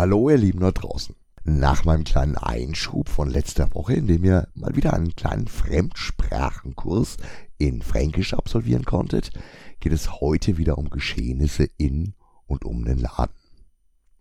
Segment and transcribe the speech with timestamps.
[0.00, 1.14] Hallo ihr Lieben da draußen.
[1.44, 7.18] Nach meinem kleinen Einschub von letzter Woche, in dem ihr mal wieder einen kleinen Fremdsprachenkurs
[7.58, 9.30] in Fränkisch absolvieren konntet,
[9.78, 12.14] geht es heute wieder um Geschehnisse in
[12.46, 13.34] und um den Laden.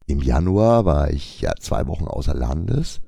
[0.06, 3.00] Im Januar war ich ja zwei Wochen außer Landes,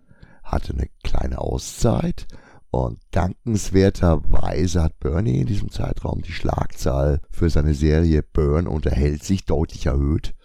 [0.42, 2.26] hatte eine kleine Auszeit
[2.70, 9.44] und dankenswerterweise hat Bernie in diesem Zeitraum die Schlagzahl für seine Serie Burn unterhält sich
[9.44, 10.36] deutlich erhöht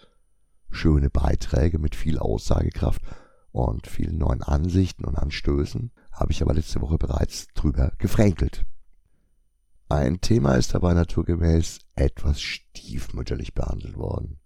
[0.69, 3.01] schöne Beiträge mit viel Aussagekraft
[3.51, 8.65] und vielen neuen Ansichten und Anstößen, habe ich aber letzte Woche bereits drüber gefränkelt.
[9.89, 14.39] Ein Thema ist dabei naturgemäß etwas stiefmütterlich behandelt worden.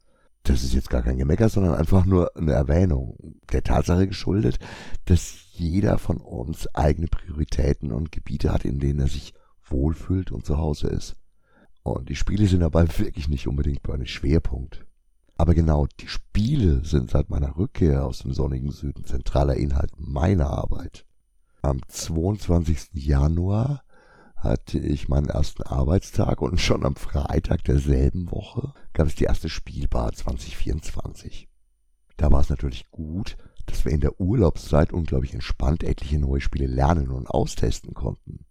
[0.44, 4.60] Das ist jetzt gar kein Gemecker, sondern einfach nur eine Erwähnung der Tatsache geschuldet,
[5.06, 9.34] dass jeder von uns eigene Prioritäten und Gebiete hat, in denen er sich
[9.64, 11.16] wohlfühlt und zu Hause ist.
[11.84, 14.86] Und die Spiele sind dabei wirklich nicht unbedingt bei einem Schwerpunkt.
[15.42, 20.52] Aber genau die Spiele sind seit meiner Rückkehr aus dem sonnigen Süden zentraler Inhalt meiner
[20.52, 21.08] Arbeit.
[21.64, 22.90] Am 22.
[22.94, 23.82] Januar
[24.36, 29.50] hatte ich meinen ersten Arbeitstag und schon am Freitag derselben Woche gab es die erste
[29.50, 31.50] Spielbar 2024.
[32.18, 36.68] Da war es natürlich gut, dass wir in der Urlaubszeit unglaublich entspannt etliche neue Spiele
[36.68, 38.46] lernen und austesten konnten.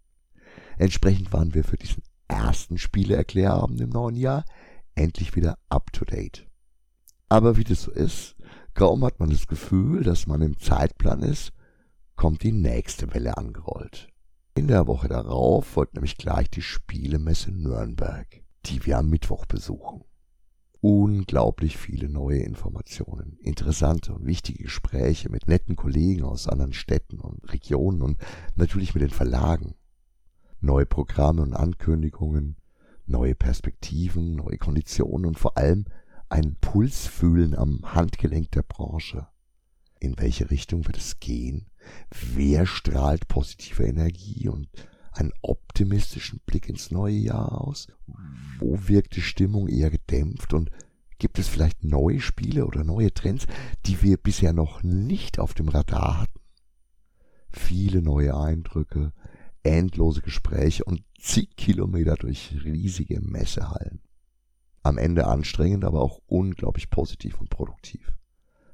[0.77, 4.43] Entsprechend waren wir für diesen ersten Spieleerklärabend im neuen Jahr
[4.93, 6.50] endlich wieder up to date.
[7.31, 8.35] Aber wie das so ist,
[8.73, 11.53] kaum hat man das Gefühl, dass man im Zeitplan ist,
[12.17, 14.09] kommt die nächste Welle angerollt.
[14.53, 18.27] In der Woche darauf folgt nämlich gleich die Spielemesse Nürnberg,
[18.65, 20.03] die wir am Mittwoch besuchen.
[20.81, 27.49] Unglaublich viele neue Informationen, interessante und wichtige Gespräche mit netten Kollegen aus anderen Städten und
[27.53, 28.17] Regionen und
[28.57, 29.75] natürlich mit den Verlagen.
[30.59, 32.57] Neue Programme und Ankündigungen,
[33.05, 35.85] neue Perspektiven, neue Konditionen und vor allem
[36.31, 39.27] ein Pulsfühlen am Handgelenk der Branche.
[39.99, 41.67] In welche Richtung wird es gehen?
[42.09, 44.69] Wer strahlt positive Energie und
[45.11, 47.87] einen optimistischen Blick ins neue Jahr aus?
[48.59, 50.71] Wo wirkt die Stimmung eher gedämpft und
[51.19, 53.45] gibt es vielleicht neue Spiele oder neue Trends,
[53.85, 56.39] die wir bisher noch nicht auf dem Radar hatten?
[57.49, 59.11] Viele neue Eindrücke,
[59.63, 63.99] endlose Gespräche und zig Kilometer durch riesige Messehallen.
[64.83, 68.13] Am Ende anstrengend, aber auch unglaublich positiv und produktiv.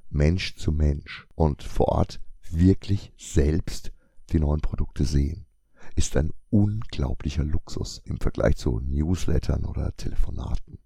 [0.10, 3.92] Mensch zu Mensch und vor Ort wirklich selbst
[4.32, 5.46] die neuen Produkte sehen,
[5.96, 10.80] ist ein unglaublicher Luxus im Vergleich zu Newslettern oder Telefonaten.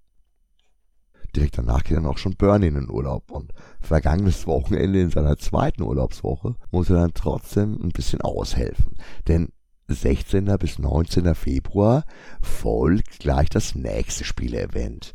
[1.36, 5.38] Direkt danach geht dann auch schon Bernie in den Urlaub und vergangenes Wochenende in seiner
[5.38, 9.50] zweiten Urlaubswoche muss er dann trotzdem ein bisschen aushelfen, denn
[9.88, 10.46] 16.
[10.60, 11.36] bis 19.
[11.36, 12.06] Februar
[12.42, 15.14] folgt gleich das nächste Spiele-Event,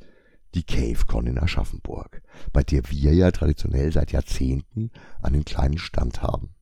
[0.55, 2.23] die CaveCon in Aschaffenburg,
[2.53, 6.55] bei der wir ja traditionell seit Jahrzehnten einen kleinen Stand haben.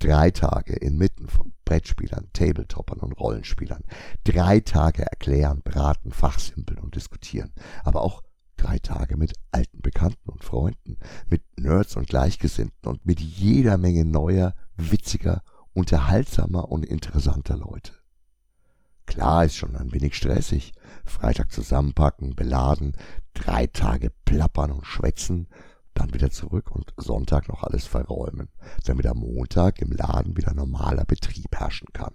[0.00, 3.84] Drei Tage inmitten von Brettspielern, Tabletoppern und Rollenspielern.
[4.24, 7.52] Drei Tage erklären, beraten, fachsimpeln und diskutieren.
[7.84, 8.22] Aber auch
[8.56, 10.98] drei Tage mit alten Bekannten und Freunden,
[11.28, 15.42] mit Nerds und Gleichgesinnten und mit jeder Menge neuer, witziger
[15.74, 17.92] unterhaltsamer und interessanter Leute.
[19.08, 20.74] Klar ist schon ein wenig stressig.
[21.06, 22.94] Freitag zusammenpacken, beladen,
[23.32, 25.48] drei Tage plappern und schwätzen,
[25.94, 28.50] dann wieder zurück und Sonntag noch alles verräumen,
[28.84, 32.14] damit am Montag im Laden wieder normaler Betrieb herrschen kann.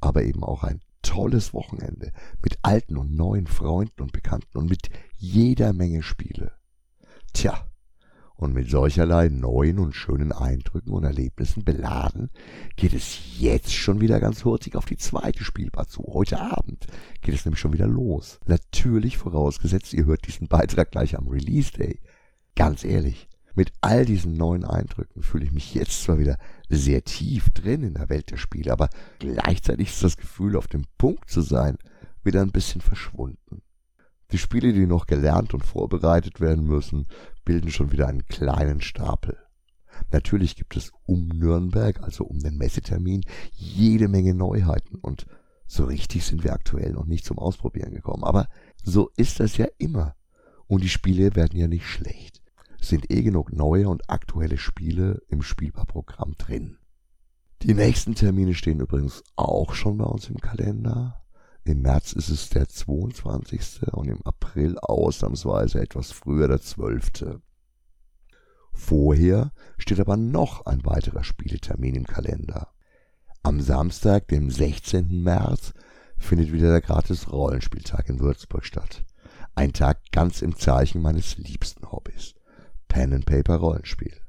[0.00, 2.10] Aber eben auch ein tolles Wochenende
[2.42, 6.50] mit alten und neuen Freunden und Bekannten und mit jeder Menge Spiele.
[7.34, 7.68] Tja,
[8.36, 12.30] und mit solcherlei neuen und schönen Eindrücken und Erlebnissen beladen,
[12.76, 16.04] geht es jetzt schon wieder ganz hurtig auf die zweite Spielbar zu.
[16.06, 16.86] Heute Abend
[17.22, 18.38] geht es nämlich schon wieder los.
[18.46, 22.00] Natürlich vorausgesetzt, ihr hört diesen Beitrag gleich am Release Day.
[22.54, 26.38] Ganz ehrlich, mit all diesen neuen Eindrücken fühle ich mich jetzt zwar wieder
[26.68, 30.84] sehr tief drin in der Welt der Spiele, aber gleichzeitig ist das Gefühl, auf dem
[30.98, 31.78] Punkt zu sein,
[32.22, 33.62] wieder ein bisschen verschwunden.
[34.32, 37.06] Die Spiele, die noch gelernt und vorbereitet werden müssen,
[37.44, 39.38] bilden schon wieder einen kleinen Stapel.
[40.10, 45.26] Natürlich gibt es um Nürnberg, also um den Messetermin, jede Menge Neuheiten und
[45.66, 48.24] so richtig sind wir aktuell noch nicht zum Ausprobieren gekommen.
[48.24, 48.48] Aber
[48.82, 50.14] so ist das ja immer.
[50.68, 52.42] Und die Spiele werden ja nicht schlecht.
[52.80, 56.78] Sind eh genug neue und aktuelle Spiele im Spielbarprogramm drin.
[57.62, 61.22] Die nächsten Termine stehen übrigens auch schon bei uns im Kalender.
[61.66, 63.88] Im März ist es der 22.
[63.90, 67.40] und im April ausnahmsweise etwas früher der 12.
[68.72, 72.68] Vorher steht aber noch ein weiterer Spieletermin im Kalender.
[73.42, 75.24] Am Samstag, dem 16.
[75.24, 75.74] März,
[76.16, 79.04] findet wieder der gratis Rollenspieltag in Würzburg statt.
[79.56, 82.36] Ein Tag ganz im Zeichen meines liebsten Hobbys.
[82.86, 84.20] Pen and Paper Rollenspiel.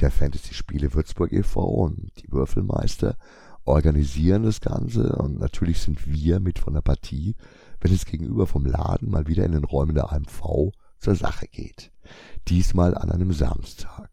[0.00, 1.64] der Fantasy-Spiele Würzburg e.V.
[1.64, 3.16] und die Würfelmeister
[3.64, 7.34] organisieren das Ganze und natürlich sind wir mit von der Partie,
[7.80, 11.92] wenn es gegenüber vom Laden mal wieder in den Räumen der AMV zur Sache geht.
[12.48, 14.10] Diesmal an einem Samstag.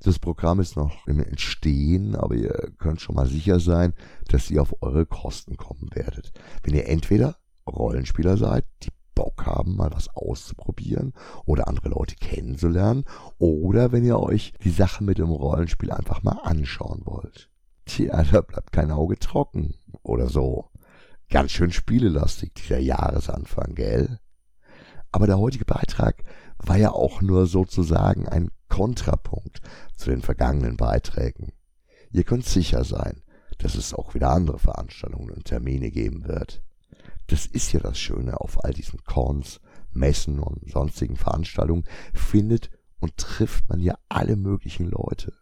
[0.00, 3.94] Das Programm ist noch im Entstehen, aber ihr könnt schon mal sicher sein,
[4.28, 6.32] dass ihr auf eure Kosten kommen werdet.
[6.62, 7.36] Wenn ihr entweder
[7.66, 11.12] Rollenspieler seid, die Bock haben, mal was auszuprobieren
[11.44, 13.04] oder andere Leute kennenzulernen,
[13.38, 17.50] oder wenn ihr euch die Sache mit dem Rollenspiel einfach mal anschauen wollt.
[17.88, 20.70] Tja, da bleibt kein Auge trocken oder so.
[21.30, 24.20] Ganz schön spielelastig, dieser Jahresanfang, gell?
[25.10, 26.22] Aber der heutige Beitrag
[26.58, 29.60] war ja auch nur sozusagen ein Kontrapunkt
[29.96, 31.52] zu den vergangenen Beiträgen.
[32.10, 33.22] Ihr könnt sicher sein,
[33.58, 36.62] dass es auch wieder andere Veranstaltungen und Termine geben wird.
[37.26, 39.60] Das ist ja das Schöne auf all diesen Cons,
[39.90, 42.70] Messen und sonstigen Veranstaltungen findet
[43.00, 45.32] und trifft man ja alle möglichen Leute.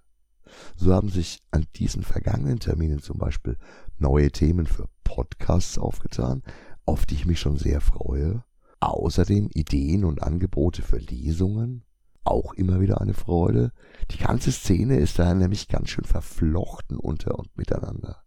[0.76, 3.56] So haben sich an diesen vergangenen Terminen zum Beispiel
[3.98, 6.42] neue Themen für Podcasts aufgetan,
[6.84, 8.44] auf die ich mich schon sehr freue.
[8.80, 11.84] Außerdem Ideen und Angebote für Lesungen,
[12.24, 13.72] auch immer wieder eine Freude.
[14.10, 18.22] Die ganze Szene ist da nämlich ganz schön verflochten unter und miteinander.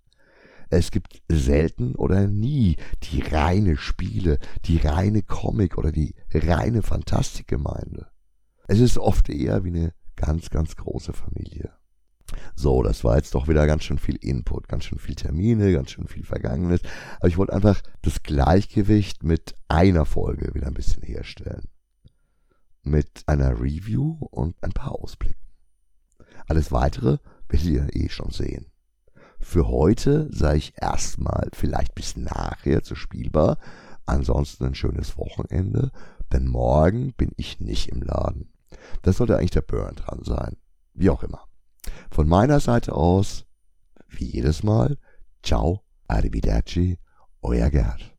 [0.70, 8.08] Es gibt selten oder nie die reine Spiele, die reine Comic oder die reine Fantastikgemeinde.
[8.68, 11.74] Es ist oft eher wie eine ganz, ganz große Familie.
[12.60, 15.92] So, das war jetzt doch wieder ganz schön viel Input, ganz schön viel Termine, ganz
[15.92, 16.82] schön viel Vergangenes.
[17.20, 21.70] Aber ich wollte einfach das Gleichgewicht mit einer Folge wieder ein bisschen herstellen.
[22.84, 25.40] Mit einer Review und ein paar Ausblicken.
[26.50, 28.66] Alles weitere werdet ihr eh schon sehen.
[29.40, 33.58] Für heute sei ich erstmal vielleicht bis nachher zu spielbar.
[34.06, 35.94] Ansonsten ein schönes Wochenende,
[36.34, 38.52] denn morgen bin ich nicht im Laden.
[39.02, 40.58] Das sollte eigentlich der Burn dran sein.
[40.94, 41.49] Wie auch immer.
[42.19, 43.45] Von meiner Seite aus,
[44.10, 44.98] wie jedes Mal,
[45.42, 47.00] ciao, arrivederci,
[47.42, 48.13] euer Gerd.